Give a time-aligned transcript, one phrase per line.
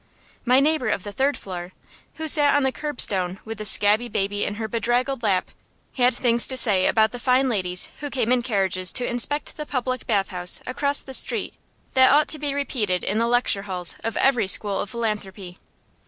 [0.45, 1.73] My neighbor of the third floor,
[2.15, 5.51] who sat on the curbstone with the scabby baby in her bedraggled lap,
[5.93, 9.65] had things to say about the fine ladies who came in carriages to inspect the
[9.67, 11.53] public bathhouse across the street
[11.93, 15.59] that ought to be repeated in the lecture halls of every school of philanthropy.